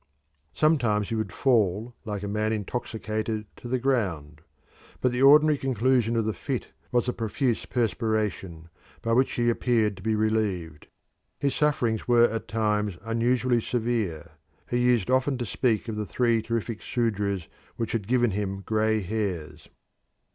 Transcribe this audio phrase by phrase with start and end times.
[0.55, 4.41] Sometimes he would fall like a man intoxicated to the ground,
[4.99, 8.69] but the ordinary conclusion of the fit was a profuse perspiration,
[9.03, 10.87] by which he appeared to be relieved.
[11.37, 14.31] His sufferings were at times unusually severe
[14.67, 19.01] he used often to speak of the three terrific sudras which had given him grey
[19.01, 19.69] hairs.